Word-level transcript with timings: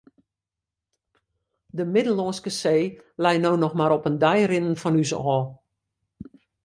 De 1.81 1.85
Middellânske 1.97 2.53
See 2.57 2.87
lei 3.25 3.37
no 3.43 3.51
noch 3.61 3.75
mar 3.79 3.93
op 3.97 4.07
in 4.09 4.17
dei 4.23 4.39
rinnen 4.51 4.79
fan 4.81 4.99
ús 5.03 5.11
ôf. 5.35 5.45